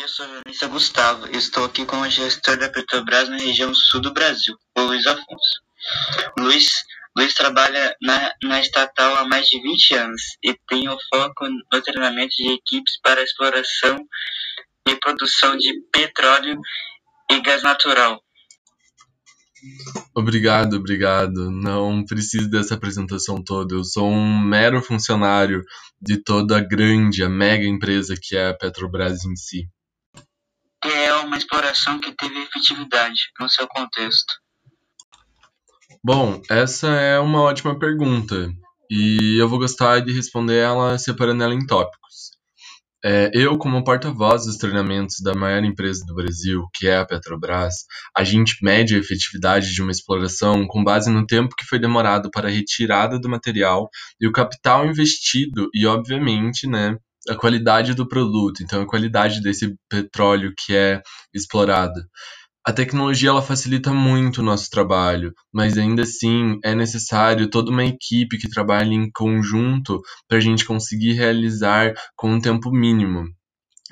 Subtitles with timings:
[0.00, 4.00] Eu sou jornalista Gustavo e estou aqui com o gestor da Petrobras na região sul
[4.00, 5.60] do Brasil, o Luiz Afonso.
[6.38, 6.64] Luiz,
[7.14, 11.82] Luiz trabalha na, na estatal há mais de 20 anos e tem o foco no
[11.82, 13.98] treinamento de equipes para exploração
[14.88, 16.58] e produção de petróleo
[17.30, 18.18] e gás natural.
[20.16, 21.50] Obrigado, obrigado.
[21.50, 23.74] Não preciso dessa apresentação toda.
[23.74, 25.62] Eu sou um mero funcionário
[26.00, 29.68] de toda a grande, a mega empresa que é a Petrobras em si.
[30.84, 34.32] É uma exploração que teve efetividade no seu contexto.
[36.02, 38.50] Bom, essa é uma ótima pergunta
[38.90, 42.30] e eu vou gostar de responder ela separando ela em tópicos.
[43.02, 47.74] É, eu, como porta-voz dos treinamentos da maior empresa do Brasil, que é a Petrobras,
[48.14, 52.30] a gente mede a efetividade de uma exploração com base no tempo que foi demorado
[52.30, 53.88] para a retirada do material
[54.20, 56.94] e o capital investido e, obviamente, né,
[57.28, 61.02] a qualidade do produto, então a qualidade desse petróleo que é
[61.34, 62.00] explorado.
[62.66, 67.84] A tecnologia ela facilita muito o nosso trabalho, mas ainda assim é necessário toda uma
[67.84, 73.24] equipe que trabalhe em conjunto para a gente conseguir realizar com um tempo mínimo.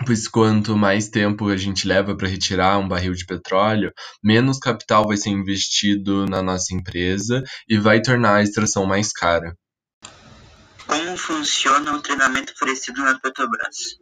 [0.07, 3.91] Pois quanto mais tempo a gente leva para retirar um barril de petróleo,
[4.23, 9.57] menos capital vai ser investido na nossa empresa e vai tornar a extração mais cara.
[10.89, 13.99] Como funciona o treinamento oferecido na Petrobras?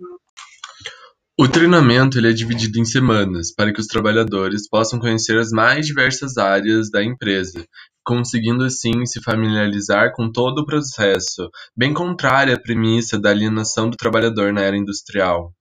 [1.36, 5.84] O treinamento ele é dividido em semanas para que os trabalhadores possam conhecer as mais
[5.84, 7.66] diversas áreas da empresa,
[8.04, 13.96] conseguindo assim se familiarizar com todo o processo, bem contrária à premissa da alienação do
[13.96, 15.52] trabalhador na era industrial.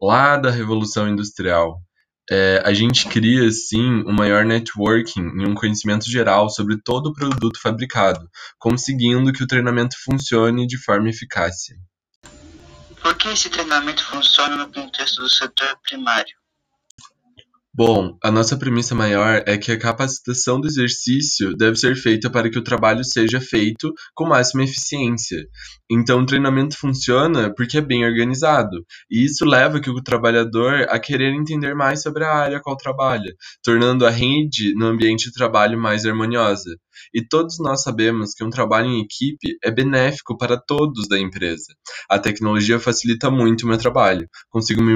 [0.00, 1.78] Lá da Revolução Industrial,
[2.32, 7.12] é, a gente cria, sim, um maior networking e um conhecimento geral sobre todo o
[7.12, 8.26] produto fabricado,
[8.58, 11.66] conseguindo que o treinamento funcione de forma eficaz.
[13.02, 16.41] Por que esse treinamento funciona no contexto do setor primário?
[17.74, 22.50] Bom, a nossa premissa maior é que a capacitação do exercício deve ser feita para
[22.50, 25.46] que o trabalho seja feito com máxima eficiência.
[25.90, 30.98] Então, o treinamento funciona porque é bem organizado, e isso leva que o trabalhador a
[30.98, 33.32] querer entender mais sobre a área a qual trabalha,
[33.62, 36.76] tornando a rede no ambiente de trabalho mais harmoniosa.
[37.14, 41.72] E todos nós sabemos que um trabalho em equipe é benéfico para todos da empresa.
[42.06, 44.28] A tecnologia facilita muito o meu trabalho.
[44.50, 44.94] Consigo me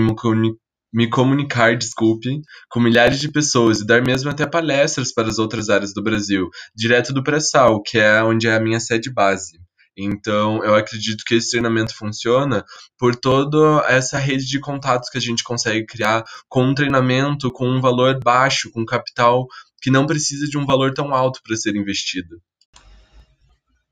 [0.93, 5.69] me comunicar, desculpe, com milhares de pessoas e dar mesmo até palestras para as outras
[5.69, 9.59] áreas do Brasil, direto do pré-sal, que é onde é a minha sede base.
[9.99, 12.63] Então, eu acredito que esse treinamento funciona
[12.99, 17.67] por toda essa rede de contatos que a gente consegue criar com um treinamento com
[17.67, 19.47] um valor baixo, com capital
[19.81, 22.41] que não precisa de um valor tão alto para ser investido.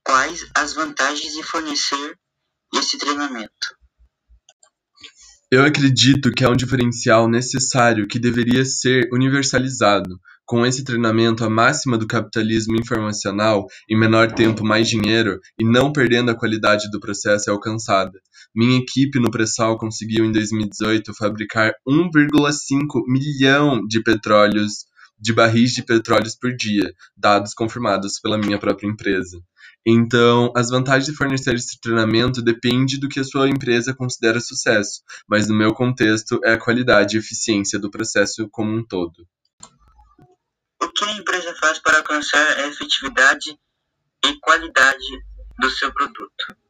[0.05, 2.19] Quais as vantagens de fornecer
[2.75, 3.84] esse treinamento?
[5.51, 10.19] Eu acredito que é um diferencial necessário que deveria ser universalizado.
[10.47, 15.93] Com esse treinamento, a máxima do capitalismo informacional, em menor tempo, mais dinheiro, e não
[15.93, 18.19] perdendo a qualidade do processo, é alcançada.
[18.55, 24.87] Minha equipe no pré-sal conseguiu, em 2018, fabricar 1,5 milhão de petróleos,
[25.21, 29.39] de barris de petróleos por dia, dados confirmados pela minha própria empresa.
[29.87, 35.03] Então, as vantagens de fornecer esse treinamento depende do que a sua empresa considera sucesso,
[35.29, 39.27] mas no meu contexto é a qualidade e eficiência do processo como um todo.
[40.83, 43.59] O que a empresa faz para alcançar a efetividade
[44.25, 45.23] e qualidade
[45.59, 46.64] do seu produto?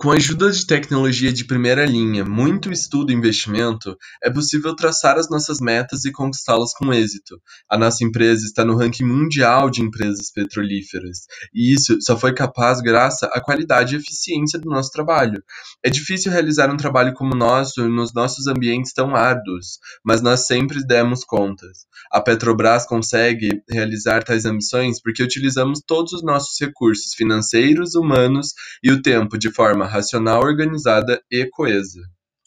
[0.00, 5.18] Com a ajuda de tecnologia de primeira linha, muito estudo e investimento, é possível traçar
[5.18, 7.42] as nossas metas e conquistá-las com êxito.
[7.68, 11.22] A nossa empresa está no ranking mundial de empresas petrolíferas,
[11.52, 15.42] e isso só foi capaz graças à qualidade e eficiência do nosso trabalho.
[15.84, 20.46] É difícil realizar um trabalho como o nosso nos nossos ambientes tão árduos, mas nós
[20.46, 21.88] sempre demos contas.
[22.12, 28.92] A Petrobras consegue realizar tais ambições porque utilizamos todos os nossos recursos financeiros, humanos e
[28.92, 32.00] o tempo de forma racional, organizada e coesa.